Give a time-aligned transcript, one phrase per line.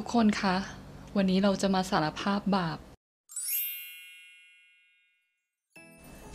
[0.00, 0.56] ทุกคนคะ
[1.16, 2.78] วันนี้เราจะมาสารภาพบาป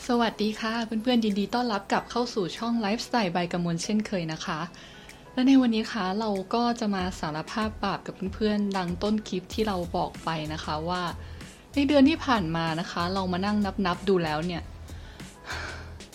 [0.07, 4.59] สวัสดีค่ะเพื่อนๆยินดีต้อนรับกลับเข้าสู่ช่องไลฟ์สไตล์ใบกมลเช่นเคยนะคะ
[5.33, 11.03] และในวันนี้คะเราก็จะมาสารภาพบาปกับเพื่อนๆดังต้นคลิปที่เราบอกไปนะคะว่า
[11.73, 14.63] ในเดือนที่ผ่านมานะคะ เรามานั่งนับๆดูแล้วเนี่ย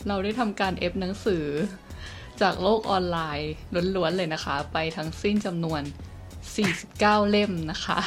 [0.09, 1.45] เราได้ทำการเอฟหนังสือ
[2.41, 3.53] จากโลกออนไลน์
[3.97, 5.83] ล้วนๆเลยนะคะ ไปทั้งสิ้นจำนวน
[6.57, 7.99] 49 เล่มนะคะ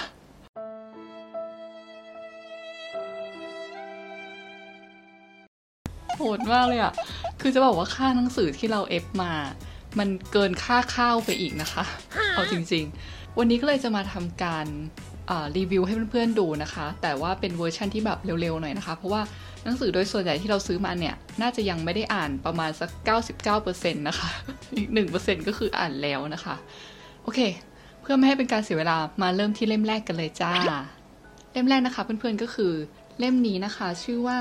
[6.16, 6.94] โหดมากเลยอะ่ะ
[7.42, 9.34] คือจะบอกว่าค่าหนังสือที่เราเอฟมา
[10.00, 11.84] มันเกินค่าข้าวไปอีกนะคะ
[12.32, 14.66] เอาจริงๆ วันนี้ก็เลยจะมาทำการ
[15.58, 19.22] รีวิวให้เพื่อนๆดูนะคะ แต่ว่าเป็นเวอร์ชันที่แบบเร็วๆหน่อยนะคะ เพราะว่า
[19.64, 22.90] หนังสือโดยส่วนใหญ่ที่เราซื้อมาเนี่ย น่าจะยังไม่ได้อ่านประมาณสัก
[23.50, 24.30] 99%นะคะ
[24.76, 24.88] อีก
[25.18, 26.56] 1%ก็คืออ่านแล้วนะคะ
[27.24, 27.40] โอเค
[28.12, 30.52] เพื่อไม่ให้เป็นการเสียเวลามาเริ่มที่เล่มแรกกันเลยจ้า
[31.52, 32.74] เล่มแรกนะคะเพื่อนๆก็คือ
[33.20, 34.40] เล่มนี้นะคะ ชื่อว่า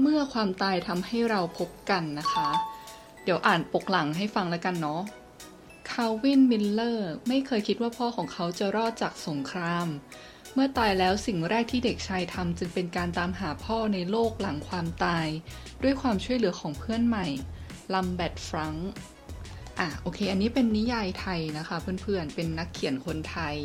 [0.00, 2.48] เมื่อความตายทำให้เราพบกันนะคะ
[3.24, 5.00] เดี๋ยวอ่านปกหลังให้ฟังแล้วกันเนาะ
[5.90, 9.86] คาวินมิลเลอร์ไม่เคยคิดว่าพ่อของเขาจะรอดจากสงคราม
[10.54, 15.26] เมื่อตายแล้วสิ่งแรกที่เด็กชายทำจึงเป็นการตามหาพ่อในโลกหลังความตาย
[15.82, 17.26] ด้วยความช่วยเหลือของเพื่อนใหม่
[17.94, 18.90] ลัมแบตฟรังก์
[19.80, 23.56] อะโอเค อันนี้เป็นนิยายไทยนะคะ เพื่อนๆ เป็นนักเขียนคนไทย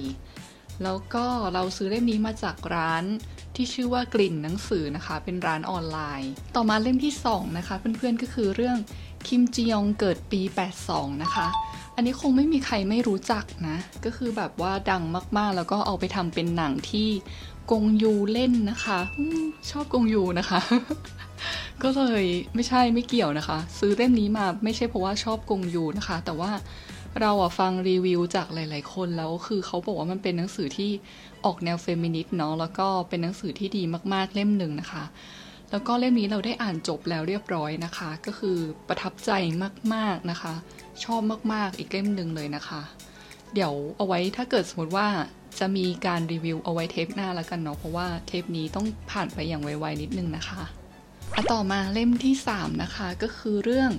[0.84, 3.04] แล้วก็เราซื้อเล่มนี้มาจากร้าน
[3.56, 8.78] ที่ชื่อว่ากลิ่นหนังสือนะคะ เป็นร้านออนไลน์ ต่อมาเล่มที่ 2 นะคะ เพื่อนๆ ก็คือเรื่อง
[9.28, 10.42] คิมจียองเกิดปี
[10.82, 11.48] 82 นะคะ
[12.00, 15.04] อันนี้คงไม่มีใครไม่รู้จักนะ ก็คือแบบว่าดัง
[15.38, 17.10] มากๆ แล้วก็เอาไปทำเป็นหนังที่
[17.72, 19.22] กงยูเล่นนะคะอ
[19.72, 20.60] ชอบกงยูนะคะ
[21.84, 26.52] ก็เลยไม่ใช่ไม่เกี่ยวนะคะ ซื้อเล่มนี้มาไม่ใช่เพราะว่าชอบกงยูนะคะ แต่ว่า
[27.22, 30.92] เราอะฟังรีวิวจากหลาย ๆ คนแล้วคือเขาบอกว่ามันเป็นหนังสือที่
[31.46, 35.04] ออกแนวเฟมินิสต์เนาะแล้วก็เป็นหนังสือที่ดีมากๆเล่มหนึ่งนะคะ
[35.72, 38.58] แล้วก็เล่มนี้เราได้อ่านจบแล้วเรียบร้อยนะคะ ก็คือ
[38.88, 39.32] ประทับใจ
[39.94, 40.54] มากๆนะคะ
[41.04, 41.22] ชอบ
[41.54, 42.82] มากๆอีกเล่มหนึ่งเลยนะคะ
[43.54, 45.08] เดี๋ยวเอาไว้ถ้าเกิดสมมติว่า
[45.60, 50.64] จะมีการรีวิวเอาไว้เทปหน้าแล้วกันเนาะเพราะว่าเทปนี้ต้องผ่านไปอย่างไวๆนิดนึงนะคะ
[51.52, 53.92] ต่อมาเล่มที่ 3 นะคะก็คือเรื่อง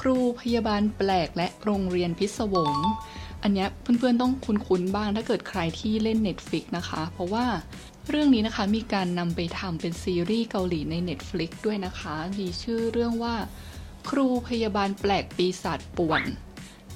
[0.00, 2.74] ครูพยาบาลแปลกและโรงเรียนพิศวง
[3.42, 3.66] อันนี้
[3.98, 7.44] เพื่อนๆต้องคุ้นๆบ้างถ้าเกิดใครที่เล่น Netflix นะคะ เพราะว่า
[8.10, 13.34] เรื่องนี้นะคะมีการนำไปทำเป็นซีรีส์เกาหลีใน Netflix ด้วยนะคะ มีชื่อเรื่องว่า
[14.08, 16.22] ครูพยาบาลแปลกปีศาจป่วน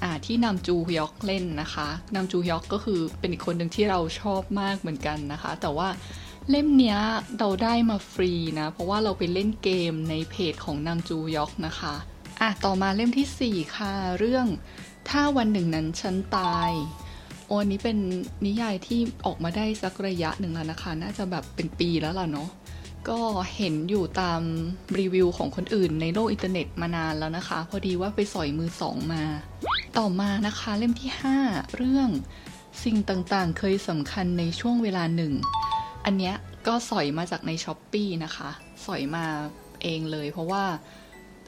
[0.03, 5.89] อ่าที่นำจูฮยอกเล่นนะคะนำจูฮยอกก็คือเป็นอีกคนหนึ่งที่เราชอบมากเหมือนกันนะคะ แต่ว่า
[6.49, 6.97] เล่มเนี้ย
[7.39, 11.95] เราได้มาฟรีนะ เพราะว่าเราไปเล่นเกมในเพจของนำจูยอกนะคะ
[12.41, 14.45] อะต่อมาเล่มที่ 4 ค่ะ เรื่อง
[15.09, 16.71] ถ้าวันหนึ่งนั้นฉันตาย
[17.49, 17.97] โอ้นนี้เป็น
[18.45, 22.49] นิยายที่ออกมาได้สักระยะหนึ่งแล้วนะคะ น่าจะแบบเป็นปีแล้วล่ะเนาะ
[23.09, 23.19] ก็
[23.55, 24.41] เห็นอยู่ตาม
[24.99, 29.23] รีวิวของคนอื่นในโลกอินเทอร์เน็ตมานานแล้วนะคะ พอดีว่าไปสอยมือสองมา
[29.97, 31.11] ต่อมานะคะเล่มที่
[31.43, 32.09] 5 เรื่อง
[32.83, 35.33] สิ่งต่างๆ เคยสำคัญในช่วงเวลาหนึ่ง
[36.05, 36.35] อันเนี้ย
[36.67, 38.49] ก็สอยมาจากในช้อปปีนะคะ
[38.85, 39.25] สอยมา
[39.81, 40.63] เองเลย เพราะว่า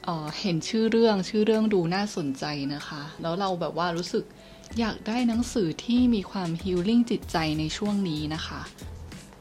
[0.04, 2.46] เห็นชื่อเรื่องชื่อเรื่องดูน่าสนใจ
[2.76, 4.26] นะคะ แล้วเราแบบว่ารู้สึก
[4.80, 8.62] อยากได้หนังสือที่มีความ healing จิตใจในช่วงนี้นะคะ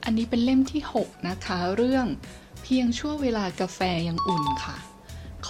[0.04, 2.06] อันนี้เป็นเล่มที่ 6 นะคะ เรื่อง
[2.62, 4.76] เพียงชั่วเวลากาแฟยังอุ่นค่ะ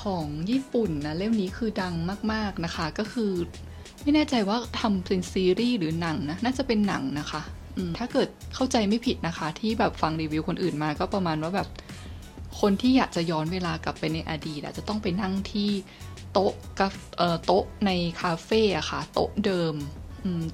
[0.00, 1.94] ของญี่ปุ่นนะเล่มนี้คือดัง
[2.32, 3.32] มากๆนะคะ ก็คือ
[4.02, 7.42] ไม่แน่ใจว่าทำเป็นซีรีส์หรือหนังนะ น่าจะเป็นหนังนะคะ
[7.98, 11.68] ถ้าเกิดเข้าใจไม่ผิดนะคะ ที่แบบฟังรีวิวคนอื่นมาก็ประมาณว่าแบบ
[12.60, 15.70] คนที่อยากจะย้อนเวลากลับไปในอดีตจะต้องไปนั่งที่
[16.32, 16.92] โต๊ะกับ
[17.46, 17.90] โต๊ะใน
[18.20, 19.74] คาเฟ่อะค่ะ โต๊ะเดิม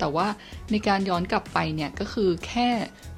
[0.00, 0.26] แต่ว่า
[0.70, 2.68] ในการย้อนกลับไปเนี่ย ก็คือแค่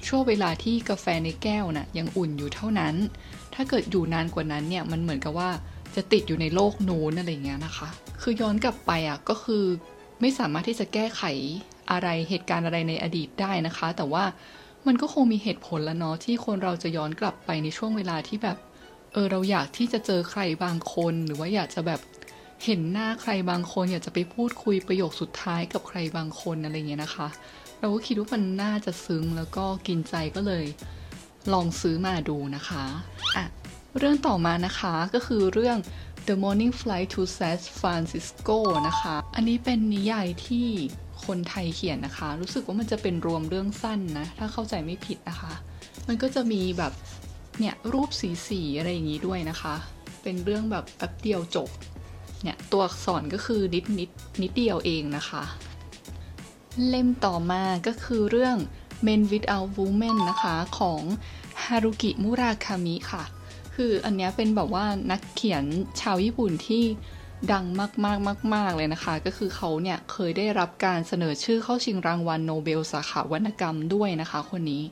[0.06, 2.94] ช่วงเวลาที่กาแฟในแก้วนะ่ะยังอุ่นอยู่เท่านั้น
[3.54, 5.50] ถ้าเกิดอยู่นานกว่านั้นเนี่ย มันเหมือนกับว่า
[5.96, 7.88] จะติดอยู่ในโลกนู้นอะไรเงี้ยนะคะ
[8.22, 9.64] คือย้อนกลับไปอะก็คือ
[10.20, 11.22] ไม่สามารถที่จะแก้ไข
[11.90, 14.24] อะไรเหตุการณ์อะไรในอดีตได้นะคะ แต่ว่า
[14.86, 18.56] มันก็คงมีเหตุผลแล้วเนาะที่คนเราจะย้อนกลับไปในช่วงเวลาที่แบบ
[19.12, 22.00] เออเราอยากที่จะเจอใครบางคนหรือว่าอยากจะแบบ
[22.64, 27.28] เห็นหน้าใครบางคน อยากจะไปพูดคุยประโยคสุดท้ายกับใครบางคนอะไรเงี้ยนะคะ
[27.80, 30.64] เราก็คิดว่ามันน่าจะซึ้งแล้วก็กินใจก็เลย
[31.52, 32.84] ลองซื้อมาดูนะคะ
[33.36, 33.44] อะ
[33.98, 35.78] เรื่องต่อมานะคะก็คือเรื่อง
[36.26, 38.58] The Morning Flight to San Francisco
[38.88, 40.66] นะคะ อันนี้เป็นนิยายที่
[41.26, 45.52] คนไทยเขียนนะคะ รู้สึกว่ามันจะเป็นรวมเรื่องสั้นนะ ถ้าเข้าใจไม่ผิดนะคะ
[46.08, 46.92] มันก็จะมีแบบ
[47.58, 49.74] เนี่ยรูปสีสีอะไรอย่างนี้ด้วยนะคะ
[50.22, 51.68] เป็นเรื่องแบบแป๊บเดียวจบ
[52.42, 54.10] เนี่ยตัวอักษรก็คือนิดนิด
[54.42, 55.42] นิดเดียวเองนะคะ
[56.88, 58.56] เล่มต่อมาก็คือเรื่อง
[59.06, 61.02] Men Without Women นะคะของ
[61.62, 63.24] ฮารุกิมุราคามิค่ะ
[63.74, 65.64] คืออันนี้เป็นแบบว่านักเขียน
[66.00, 66.84] ชาวญี่ปุ่นที่
[67.52, 74.82] ดังมากๆมาก ๆ เลยนะคะ ก็คือเขาเนี่ยเคยได้รับการเสนอชื่อเข้าชิงรางวัลโนเบลสาขาวรรณกรรมด้วยนะคะ คนนี้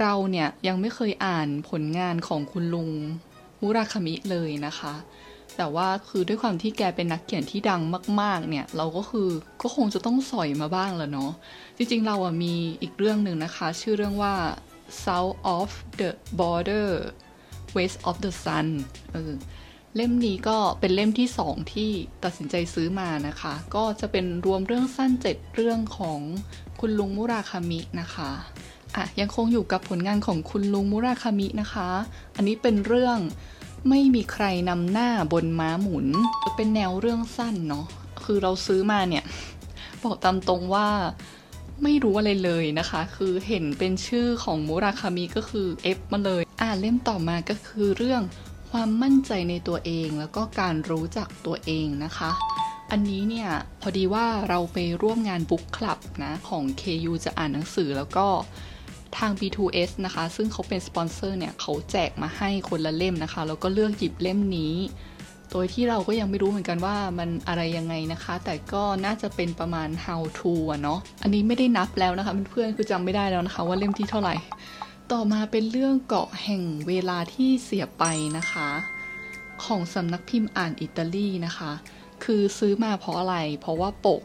[0.00, 2.90] เราเนี่ยยังไม่เคยอ่านผลงานของคุณลุง
[3.60, 4.94] มุราคามิเลยนะคะ
[5.56, 7.82] แต่ว่าคือด้วยความที่แกเป็นนักเขียนที่ดัง
[8.20, 9.28] มาก ๆ เนี่ย เราก็คือ
[9.62, 11.32] ก็คงจะต้องสอยมาบ้างแล้วเนาะ
[11.76, 14.34] จริง ๆ เราอะมีอีกเรื่องหนึ่งนะคะ ชื่อเรื่องว่า
[15.04, 16.88] South of the Border
[17.76, 18.66] West of the Sun
[19.12, 19.32] เออ
[19.94, 21.90] เล่มนี้ก็เป็นเล่มที่สองที่
[22.24, 26.20] ตัดสินใจซื้อมานะคะ ก็จะเป็นรวมเรื่องสั้นเจ็ดเรื่องของ
[26.80, 28.30] คุณลุงมุราคามินะคะ
[28.96, 31.88] อะยังคงอยู่กับผลงานของคุณลุงมุราคามินะคะ
[32.36, 33.18] อันนี้เป็นเรื่อง
[33.88, 36.06] ไม่มีใครนำหน้าบนม้าหมุน
[36.56, 37.86] เป็นแนวเรื่องสั้นเนาะ
[38.24, 39.24] คือเราซื้อมาเนี่ย
[40.02, 40.88] บอกตามตรงว่า
[41.82, 48.22] ไม่รู้อะไรเลยนะคะ คือเห็นเป็นชื่อของมุราคามิก็คือเอฟมาเลย อ่านเล่มต่อมาก็คือเรื่อง
[48.70, 52.30] ความมั่นใจในตัวเอง แล้วก็การรู้จักตัวเองนะคะ
[52.90, 53.48] อันนี้เนี่ย
[53.80, 58.26] พอดีว่าเราไปร่วมงานบุ๊กคลับนะของ KU จะอ่านหนังสือแล้วก็
[59.18, 64.74] ทาง B2S นะคะ ซึ่งเขาเป็นสปอนเซอร์เนี่ยเขาแจกมาให้คนละเล่มนะคะ แล้วก็เลือกหยิบเล่มนี้
[65.50, 74.34] โดยที่เราก็ยังไม่รู้เหมือนกันว่ามันอะไรยังไงนะคะ แต่ก็น่าจะเป็นประมาณ how to อะเนาะ อันนี้ไม่ได้นับแล้วนะคะเพื่อนๆ คือจำไม่ได้แล้วนะคะ ว่าเล่มที่เท่าไหร่
[75.12, 78.04] ต่อมาเป็นเรื่องเกาะแห่งเวลาที่เสียไป
[78.38, 78.68] นะคะ
[79.64, 81.72] ของสำนักพิมพ์อ่านอิตาลีนะคะ
[82.24, 84.22] คือซื้อมาเพราะอะไร เพราะว่าปก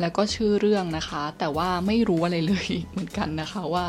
[0.00, 3.84] แล้วก็ชื่อเรื่องนะคะ แต่ว่าไม่รู้อะไรเลยเหมือนกันนะคะว่า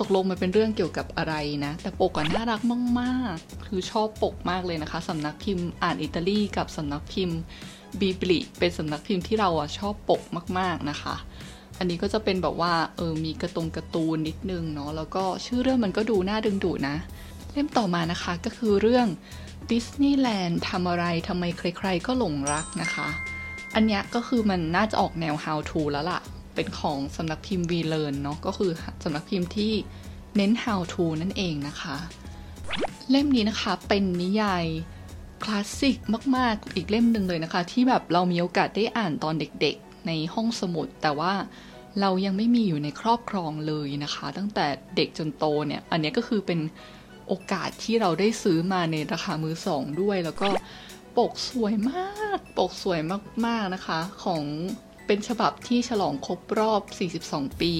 [0.00, 1.34] ตกลงมันเป็นเรื่องเกี่ยวกับอะไร
[1.64, 2.60] นะ แต่ปกก็น่ารัก
[3.00, 7.38] มากๆ คือชอบปกมากเลยนะคะสำนักพิมพ์อ่านอิตาลีกับสำนักพิมพ์
[8.00, 10.22] บีบลิเป็นสำนักพิมพ์ที่เราอะชอบปก
[10.58, 11.14] มากๆนะคะ
[11.78, 16.96] อันนี้ก็จะเป็นแบบว่าเออมีกระตรงกระตูนนิดนึงเนาะแล้วก็ชื่อเรื่องมันก็ดูน่าดึงดูดนะ
[17.52, 19.06] เล่มต่อมานะคะก็คือเรื่อง
[19.70, 23.08] ดิสนีย์แลนด์ทำอะไรทำไมใครๆก็หลงรักนะคะ
[23.74, 26.20] อันนี้ก็คือมันน่าจะออกแนว how to แล้วล่ะ
[26.56, 28.70] เป็นของสำนักพิมพ์ V Learn เนาะก็คือ
[29.04, 29.72] สำนักพิมพ์ที่
[30.36, 31.96] เน้น how to นั่นเองนะคะ
[33.10, 34.64] เล่มนี้นะคะเป็นนิยาย
[35.42, 35.96] คลาสสิก
[36.36, 41.32] มาก ๆ อีกเล่มหนึ่งเลยนะคะ ที่แบบเรามีโอกาสได้อ่านตอนเด็กๆ ในห้องสมุด แต่ว่า
[42.00, 44.66] เรายังไม่มีอยู่ในครอบครองเลยนะคะ ตั้งแต่
[44.96, 46.60] เด็กจนโตเนี่ย อันนี้ก็คือเป็น
[47.28, 50.48] โอกาสที่เราได้ซื้อมาในราคามือสองด้วย แล้วก็
[51.18, 53.00] ปกสวยมาก ปกสวย
[53.46, 54.42] มาก ๆ นะคะ ของ
[55.06, 56.82] เป็นฉบับที่ฉลองครบรอบ
[57.22, 57.72] 42 ปี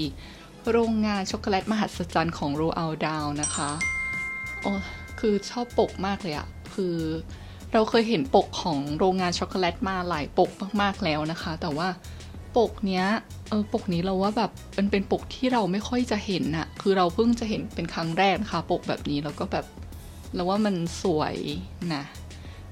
[0.70, 3.70] โรงงานช็อกโกแลตมหัศจรรย์ของโรอัลดาวนะคะ
[4.62, 4.72] โอ้
[5.20, 6.96] คือชอบปกมากเลยอะคือ
[7.72, 10.50] เราเคยเห็นปกของโรงงานช็อกโกแลตมาหลายปก
[10.80, 11.88] มากๆแล้วนะคะ แต่ว่า
[12.56, 13.06] ปกเนี้ย
[13.48, 19.66] เออปกนี้เราว่าแบบมันเป็นปกที่เราไม่ค่อยจะเห็นอะคือเราเพิ่งจะเห็นเป็นครั้งแรกนะคะปกแบบนี้แล้วก็แบบ
[20.34, 21.36] เราว่ามันสวย
[21.94, 22.04] นะ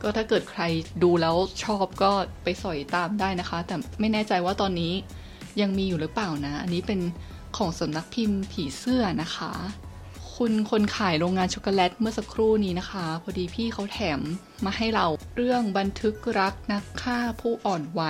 [0.04, 0.62] ก็ถ้าเกิดใคร
[1.02, 2.10] ดูแล้วชอบก็
[2.42, 4.92] ไปสอยตามได้นะคะ แต่ไม่แน่ใจว่าตอนนี้
[5.60, 7.00] ยังมีอยู่หรือเปล่านะ อันนี้เป็น
[7.56, 9.52] ของสำนักพิมพ์ผีเสื้อนะคะ
[10.34, 14.20] คุณคนขายโรงงานช็อกโกแลตเมื่อสักครู่นี้นะคะ พอดีพี่เขาแถม
[14.64, 15.06] มาให้เรา
[15.36, 18.02] เรื่องบันทึกรักนักฆ่าผู้อ่อนไหว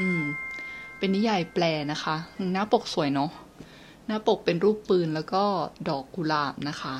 [0.00, 0.22] อืม
[0.98, 2.16] เป็นนิยายแปลนะคะ
[2.52, 3.30] หน้าปกสวยเนาะ
[4.06, 5.44] หน้าปกเป็นรูปปืนแล้วก็
[5.88, 6.94] ดอกกุหลาบนะคะ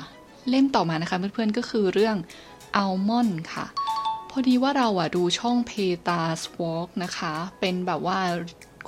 [0.49, 2.15] เล่มต่อมานะคะเพื่อนๆก็คือเรื่อง
[2.75, 3.65] อัลมอนด์ค่ะ
[4.29, 5.71] พอดีว่าเราอะดูช่องเพ
[6.07, 8.19] ตาสวอล์กนะคะ เป็นแบบว่า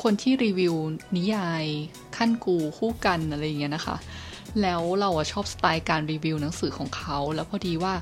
[0.04, 0.76] คนที่รีวิว
[1.18, 1.66] นิยาย
[2.18, 3.96] ขั้นกูคู่กันอะไรอย่างเงี้ยนะคะ
[4.62, 7.94] แล้วเราอะชอบสไตล์การรีวิวหนังสือของเขา แล้วพอดีว่า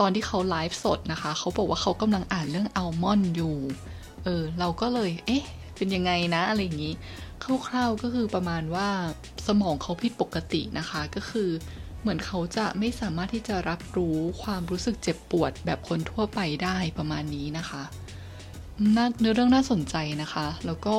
[0.00, 3.56] ตอนที่เขาไลฟ์สดนะคะ เขาบอกว่าเขากำลังอ่านเรื่องอัลมอนด์อยู่
[4.24, 5.44] เออ เราก็เลย เอ๊ะ
[5.76, 6.94] เป็นยังไงนะ อะไรอย่างนี้
[7.68, 8.88] คร่าวๆก็คือประมาณว่า
[9.46, 11.48] สมองเขาผิดปกตินะคะ ก็คือ
[12.04, 17.82] เหมือนเขาจะไม่สามารถที่จะรับรู้ความรู้สึกเจ็บปวดแบบคนทั่วไปได้ประมาณนี้นะคะ
[19.20, 20.96] เนื้อเรื่องน่าสนใจนะคะ แล้วก็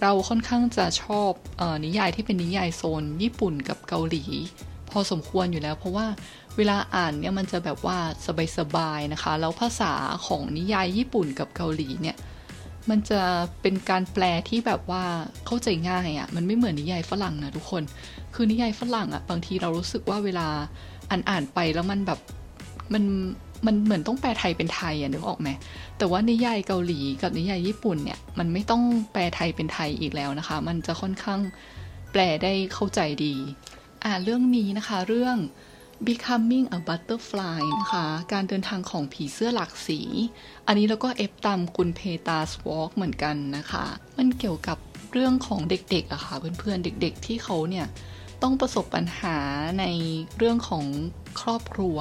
[0.00, 1.30] เราค่อนข้างจะชอบ
[1.60, 4.24] ออนิยายที่เป็นนิยายโซน ญี่ปุ่นกับเกาหลี
[4.90, 6.06] พอสมควรอยู่แล้ว เพราะว่า
[6.56, 7.98] เวลาอ่านเนี่ยมันจะแบบว่า
[8.58, 9.92] สบายๆนะคะ แล้วภาษา
[10.26, 12.16] ของนิยายญี่ปุ่นกับเกาหลีเนี่ย
[12.90, 13.20] มันจะ
[13.62, 15.04] เป็นการแปลที่แบบว่า
[15.46, 17.82] เข้าใจง่ายอะ่ะ มันไม่เหมือนนิยายฝรั่งนะทุกคน
[18.34, 20.46] คือนิยายฝรั่งอะ่ะ บางทีเรารู้สึกว่าเวลา
[21.10, 22.20] อ่านอ่านไปแล้วมันแบบ
[22.94, 23.04] มัน
[23.66, 25.48] มันเหมือนต้องแปลไทยเป็นไทยอะนึกออกไหม
[25.98, 31.40] แต่ว่านิยายเกาหลีกับนิยายญี่ปุ่นเนี่ยมันไม่ต้องแปลไทยเป็นไทยอีกแล้วนะคะ มันจะค่อนข้าง
[32.12, 33.34] แปลได้เข้าใจดี
[34.04, 35.36] อ่าเรื่องนี้นะคะ เรื่อง
[36.06, 40.00] Becoming a Butterfly นะคะ การเดินทางของผีเสื้อหลากสี
[40.66, 43.84] อันนี้เราก็เอฟตามคุณเพตาสวอล์กเหมือนกันนะคะ
[44.18, 44.78] มันเกี่ยวกับ
[45.12, 47.86] เรื่องของเด็กๆอะคะ่ะเพื่อนๆ เด็กๆ ที่เขาเนี่ย
[48.42, 49.36] ต้องประสบปัญหา
[49.80, 49.84] ใน
[50.38, 50.84] เรื่องของ
[51.40, 51.98] ครอบครัว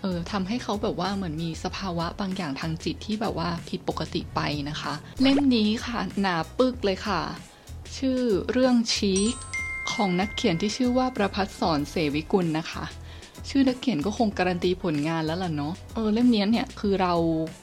[0.00, 7.22] เออทำให้เขาแบบว่าเหมือนมีสภาวะบางอย่างทางจิตที่แบบว่าผิดปกติไปนะคะ เล่มนี้ค่ะหนาปึกเลยค่ะ
[7.96, 8.20] ชื่อ
[8.52, 9.34] เรื่องชีค
[9.92, 12.84] ของนักเขียนที่ชื่อว่าประพัฒสอนเสวิกุลนะคะ
[13.50, 17.14] ชื่อนักเขียนก็คงการันตีผลงานแล้วล่ะเนาะเออเล่มนี้เนี่ยคือเรา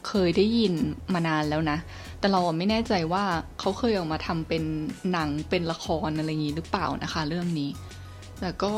[0.08, 0.74] เคยได้ยิน
[1.14, 1.78] มานานแล้วนะ
[2.20, 3.24] แต่เราไม่แน่ใจว่า
[3.60, 4.64] เขาเคยออกมาทำเป็น
[5.12, 7.70] หนังเป็นละครอะไรอย่างนี้หรือเปล่านะคะ เรื่องนี้
[8.40, 8.74] แต่ก็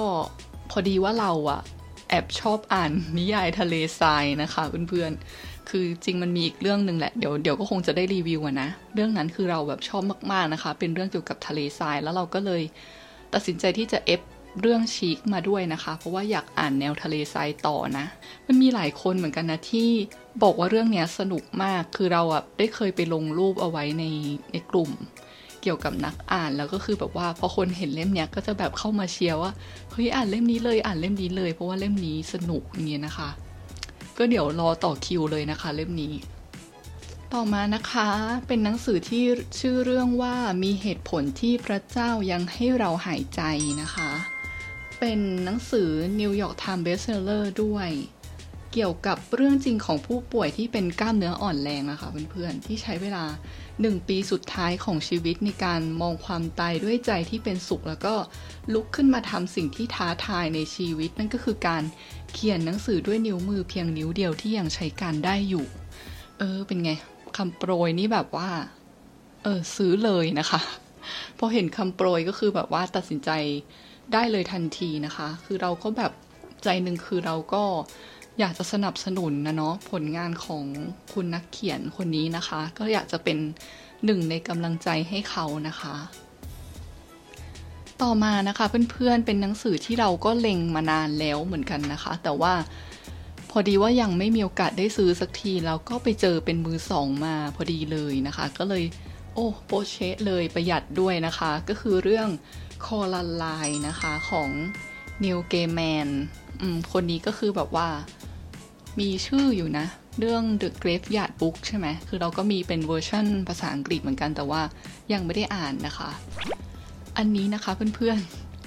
[0.71, 1.61] พอดีว่าเราอะ
[2.09, 12.61] แอบชอบอ่านนิยายทะเลทรายนะคะเพื่อนๆ คือจริงมันมีอีกเรื่องหนึ่งแหละ เดี๋ยวเดี๋ยวก็คงจะได้รีวิวนะ เรื่องนั้นคือเราแบบชอบมากๆนะคะ เป็นเรื่องเกี่ยวกับทะเลทราย แล้วเราก็เลย
[13.33, 14.21] ตัดสินใจที่จะเอฟ
[14.61, 18.05] เรื่องชีคมาด้วยนะคะ เพราะว่าอยากอ่านแนวทะเลทรายต่อนะ
[18.47, 19.89] มันมีหลายคนเหมือนกันนะที่
[20.43, 24.05] บอกว่าเรื่องนี้สนุกมากคือเราอะได้เคยไปลงรูปเอาไว้ใน
[24.51, 24.91] ในกลุ่ม
[25.61, 29.51] เกี่ยวกับนักอ่านแล้วก็คือแบบว่าพอคนเห็นเล่มเนี้ยก็จะแบบเข้ามาเชียร์ว่า
[29.91, 33.29] เฮ้ยอ่านเล่มนี้เลยอ่านเล่มนี้เลย เพราะว่าเล่มนี้สนุกอย่างเงี้ยนะคะ
[34.17, 36.13] ก็เดี๋ยวรอต่อคิวเลยนะคะ เล่มนี้
[37.33, 38.09] ต่อมานะคะ
[38.47, 39.23] เป็นหนังสือที่
[39.59, 43.41] ชื่อเรื่องว่ามีเหตุผลที่พระเจ้ายังให้เราหายใจ
[43.81, 44.09] นะคะ
[44.99, 45.89] เป็นหนังสือ
[46.19, 47.89] New York Times Bestseller ด้วย
[48.73, 53.25] เกี่ยวกับเรื่องจริงของผู้ป่วยที่เป็นกล้ามเนื้ออ่อนแรงนะค่ะเพื่อนๆที่ใช้เวลา
[53.67, 58.15] 1 ปีสุดท้ายของชีวิตในการมองความตายด้วยใจที่เป็นสุข แล้วก็
[58.73, 61.83] ลุกขึ้นมาทำสิ่งที่ท้าทายในชีวิต นั่นก็คือการ
[62.33, 65.65] เขียนหนังสือด้วยนิ้วมือเพียงนิ้วเดียวที่ยังใช้การได้อยู่
[66.37, 66.91] เออ เป็นไง
[67.37, 68.49] คำโปรยนี่แบบว่า
[69.43, 70.59] เออซื้อเลยนะคะ
[71.37, 73.31] พอเห็นคำโปรยก็คือแบบว่าตัดสินใจ
[74.13, 76.11] ได้เลยทันทีนะคะ คือเราก็แบบ
[76.63, 77.63] ใจหนึ่งคือเราก็
[78.39, 80.63] อยากจะสนับสนุนนะเนาะผลงานของ
[81.13, 83.37] คุณนักเขียนคนนี้นะคะ ก็อยากจะเป็น
[84.05, 85.95] หนึ่งในกำลังใจให้เขานะคะ
[88.01, 92.53] ต่อมานะคะเพื่อนๆเป็นหนังสือที่เราก็เล็งมานานแล้วเหมือนกันนะคะ แต่ว่า
[93.49, 98.83] พอดีว่ายังไม่มีโอกาสได้ซื้อสักทีแล้วก็ไปเจอเป็นมือสองมาพอดีเลยนะคะ ก็เลย
[99.33, 102.27] โอ้โปเชะเลยประหยัดด้วยนะคะ ก็คือเรื่อง
[102.85, 103.45] คอลันไล
[103.87, 104.49] นะคะของ
[105.23, 106.09] นิวเกแมน
[106.91, 107.87] คนนี้ก็คือแบบว่า
[108.99, 109.85] มีชื่ออยู่นะ
[110.19, 114.61] เรื่อง The Graveyard Book ใช่ไหม คือเราก็มีเป็นเวอร์ชันภาษาอังกฤษเหมือนกันแต่ว่า
[115.13, 116.09] ยังไม่ได้อ่านนะคะ
[117.17, 118.19] อันนี้นะคะเพื่อน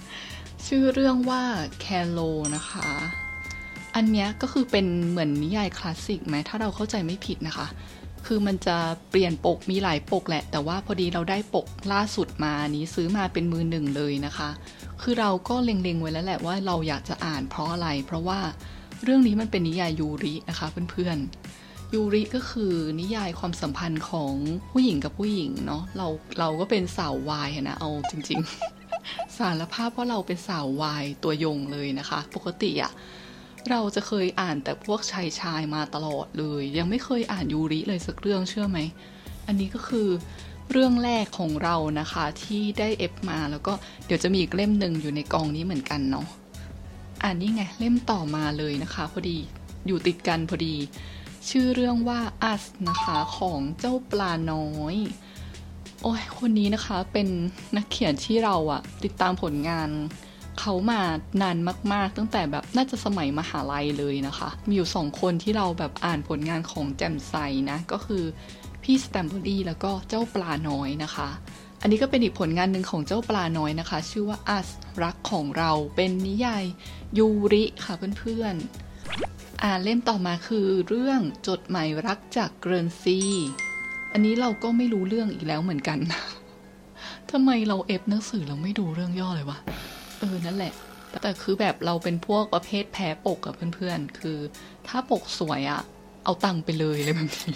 [0.08, 1.42] ๆ ชื่อเรื่องว่า
[1.84, 2.86] c a l o นะคะ
[3.96, 7.66] อันนี้ก็คือเป็นเหมือนนิยายคลาสสิกไหม ถ้าเราเข้าใจไม่ผิดนะคะ
[8.32, 8.78] คือมันจะ
[9.10, 14.50] เปลี่ยนปกมีหลายปกแหละ แต่ว่าพอดีเราได้ปกล่าสุดมานี้ซื้อมาเป็นมือหนึ่งเลยนะคะ
[15.02, 18.40] คือเราก็เล็งๆไว้แล้วแหละว่าเราอยากจะอ่านเพราะอะไร เพราะว่า
[19.04, 24.32] เรื่องนี้มันเป็นนิยายยูรินะคะเพื่อนๆยูริก็คือนิยายความสัมพันธ์ของ
[24.72, 26.06] ผู้หญิงกับผู้หญิงเนาะเรา
[26.38, 28.40] เราก็เป็นสาววายนะเอาจริง
[28.88, 32.92] ๆ สารภาพว่าเราเป็นสาววายตัวยงเลยนะคะ ปกติอะ
[33.68, 38.78] เราจะเคยอ่านแต่พวกชายชายมาตลอดเลย ยังไม่เคยอ่านยูริเลยสักเรื่องเชื่อไหม
[39.46, 40.08] อันนี้ก็คือ
[40.70, 43.72] เรื่องแรกของเรานะคะที่ได้เอฟมาแล้วก็
[44.06, 46.26] เดี๋ยวจะมีอีกเล่มหนึ่งอยู่ในกองนี้เหมือนกันเนาะ
[47.22, 49.38] อ่านนี่ไงเล่มต่อมาเลยนะคะพอดี
[49.86, 50.74] อยู่ติดกันพอดี
[51.50, 52.20] ชื่อเรื่องว่า
[52.52, 54.96] Us นะคะของเจ้าปลาน้อย
[56.02, 57.28] โอ้ยคนนี้นะคะเป็น
[57.76, 59.88] นักเขียนที่เราอะติดตามผลงาน
[60.60, 61.00] เขามา
[61.42, 61.56] นาน
[61.92, 67.34] มาก ๆ ตั้งแต่แบบน่าจะสมัยมหาลัยเลยนะคะ มีอยู่สองคนที่เราแบบอ่านผลงานของแจมไซ
[67.70, 68.24] นะ ก็คือ
[68.82, 71.28] พี่สแตมเบอรี่แล้วก็เจ้าปลาน้อยนะคะ
[71.82, 74.68] อันนี้ก็เป็นอีกผลงานหนึ่งของเจ้าปลาน้อยนะคะ ชื่อว่า Us
[75.02, 76.64] รักของเราเป็นนิยาย
[77.18, 83.20] ยูริค่ะเพื่อนๆอ่านเล่มต่อมาคือเรื่องจดหมายรักจากเกรนซี
[84.12, 85.98] อันนี้เราก็ไม่รู้เรื่องอีกแล้วเหมือนกัน
[87.30, 89.58] ทำไมเราเอฟหนังสือเราไม่ดูเรื่องย่อเลยวะ
[90.20, 90.72] เออ นั่นแหละ
[91.22, 94.38] แต่คือแบบเราเป็นพวกประเภทแพ้ปกกับเพื่อนๆ คือ
[94.88, 95.82] ถ้าปกสวยอะ
[96.24, 97.54] เอาตังค์ไปเลยเลยแบบนี้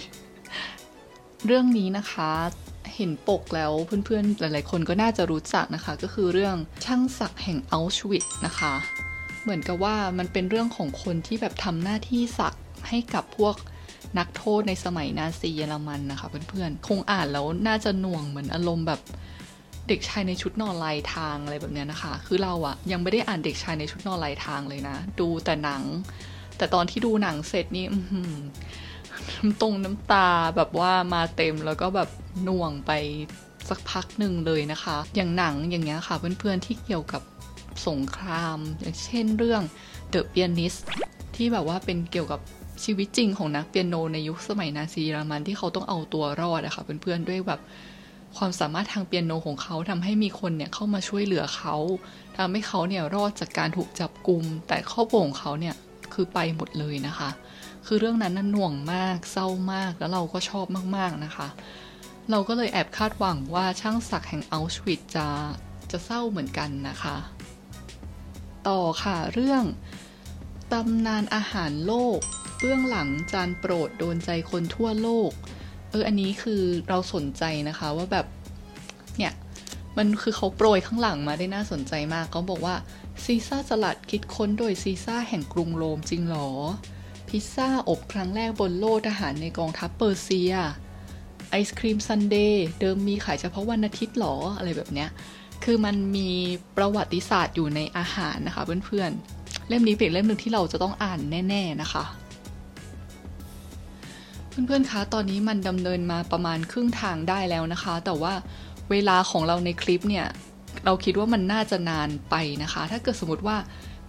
[1.45, 2.31] เรื่องนี้นะคะ
[2.95, 3.71] เห็นปกแล้ว
[4.05, 6.55] เพื่อนๆ หลายๆ คนก็น่าจะรู้จักนะคะ ก็คือเรื่อง
[6.85, 8.73] ช่างศักแห่งอัลชวิตนะคะ
[9.43, 12.53] เหมือนกับว่ามันเป็นเรื่องของคนที่แบบทำหน้าที่ศัก
[12.89, 13.55] ให้กับพวก
[14.17, 19.01] นักโทษในสมัยนาซีเยอรมันนะคะเพื่อนๆ คงอ่านแล้วน่าจะหน่วงเหมือนอารมณ์แบบ
[19.87, 25.83] เด็กชายในชุดนอนลายทางอะไรแบบนี้นะคะ คือเราอะยังไม่ได้อ่านเด็กชายในชุดนอนลายทางเลยนะ ดูแต่หนัง
[26.57, 27.85] แต่ตอนที่ดูหนังเสร็จนี่
[29.37, 32.09] น้ำตรงน้ำตาแบบว่ามาเต็มแล้วก็แบบ
[32.47, 32.91] น่วงไป
[33.69, 37.21] สักพักหนึ่งเลยนะคะ อย่างหนังอย่างเงี้ยค่ะเพื่อนๆที่เกี่ยวกับ
[37.87, 39.61] สงคราม อย่างเช่นเรื่อง
[40.13, 40.79] The Pianist
[41.35, 42.39] ที่แบบว่าเป็นเกี่ยวกับ
[42.83, 47.61] ชีวิตจริงของนักเปียโนในยุคสมัยนาซีเยอรมันที่เขาต้องเอาตัวรอดอะคะ่ะเพื่อนๆด้วยแบบ
[48.37, 51.75] ความสามารถทางเปียโนของเขาทำให้มีคนเนี่ยเข้ามาช่วยเหลือเขา
[52.37, 55.75] ทำให้เขาเนี่ยรอดจากการถูกจับกลุม แต่ครอบครัวของเขาเนี่ย
[56.13, 57.29] คือไปหมดเลยนะคะ
[57.85, 60.65] คือเรื่องนั้นน่ะหน่วงมากเศร้ามากแล้วเราก็ชอบ
[60.95, 61.47] มากๆนะคะ
[62.31, 65.27] เราก็เลยแอบคาดหวังว่าช่างศักดิ์แห่งอัลชวิตจะ
[65.91, 67.15] จะเศร้าเหมือนกันนะคะ
[68.67, 69.63] ต่อค่ะเรื่อง
[70.73, 72.19] ตำนานอาหารโลก
[72.59, 75.31] เบื้องหลังจานโปรดโดนใจคนทั่วโลก
[75.95, 78.25] อออันนี้คือเราสนใจนะคะว่าแบบ
[79.17, 79.33] เนี่ย
[79.97, 82.75] มันคือเขาโปรยข้างหลังมาได้น่าสนใจมากเขาบอกว่า
[83.23, 86.49] ซีซ่าสลัดคิดค้นโดยซีซ่าแห่งกรุงโรมจริงหรอ
[87.29, 90.53] พิซซ่าอบครั้งแรกบนโลกทหารในกองทัพเปอร์เซีย
[91.49, 95.09] ไอศครีมซันเดย์เดิมมีขายเฉพาะวันอาทิตย์หรออะไรแบบเนี้ย
[95.63, 96.29] คือมันมี
[96.77, 102.03] ประวัติศาสตร์อยู่ในอาหารนะคะเพื่อนๆเล่มนี้เป็นเล่มหนึ่งที่เราจะต้องอ่านแน่ ๆนะคะ
[104.67, 108.33] เพื่อนๆ คะ ตอนนี้มันดำเนินมาประมาณครึ่งทางได้แล้วนะคะ แต่ว่า
[108.91, 110.25] เวลาของเราในคลิปเนี่ย
[110.85, 113.57] เราคิดว่ามันน่าจะนานไปนะคะ ถ้าเกิดสมมติว่า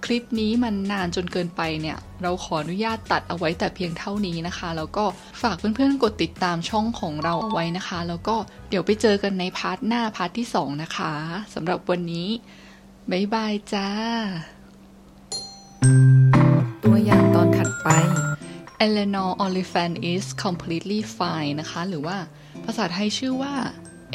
[0.04, 5.04] คลิปนี้มันนานจนเกินไปเนี่ย เราขออนุญาตตัดเอาไว้แต่เพียงเท่านี้นะคะ แล้วก็
[5.42, 8.36] ฝากเพื่อนๆ กดติดตามช่องของเราเอาไว้นะคะ แล้วก็
[8.68, 11.12] เดี๋ยวไปเจอกันใน part หน้า part ที่ 2 นะคะ
[11.54, 12.28] สำหรับวันนี้
[13.10, 13.88] bye bye จ้า
[16.84, 17.88] ตัวอย่างตอนถัดไป
[18.84, 22.16] Eleanor Oliphant is completely fine นะคะ หรือว่า
[22.64, 23.54] ภาษาไทยชื่อว่า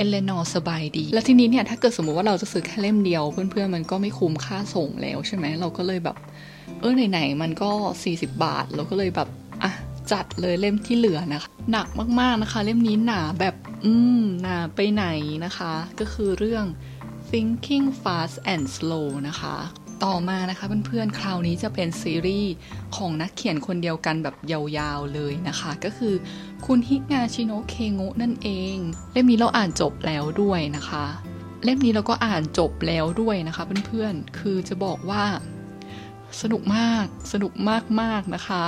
[0.02, 6.18] Eleanor สบายดี แล้วทีนี้เนี่ยถ้าเกิดสมมติว่าเราจะซื้อแค่เล่มเดียว เพื่อนๆมันก็ไม่คุ้มค่าส่งแล้วใช่ไหมเราก็เลยแบบ
[6.80, 7.72] เออไหนๆมันก็
[8.06, 9.28] 40 บาท เราก็เลยแบบ
[9.64, 9.72] อะ
[10.12, 11.88] จัดเลยเล่มที่เหลือนะคะ หนัก
[12.20, 15.06] มากๆนะคะ เล่มนี้หนาแบบอืมหนาไปไหน
[15.46, 16.66] นะคะ ก็คือเรื่อง
[17.30, 19.56] Thinking Fast and Slow นะคะ
[20.04, 22.54] ต่อมานะคะเพื่อนๆ คราวนี้จะเป็นซีรีส์
[22.96, 26.14] ของนักเขียนคนเดียวกันแบบยาวๆเลยนะคะ ก็คือ
[26.66, 28.78] คุณฮิงาชิโนะเคงะนั่นเอง
[29.14, 31.06] เล่มนี้เราอ่านจบแล้วด้วยนะคะ
[31.64, 35.24] เล่มนี้เราก็อ่านจบแล้วด้วยนะคะเพื่อนๆ คือจะบอกว่า
[36.42, 37.54] สนุกมาก สนุก
[38.02, 38.64] มากๆนะคะ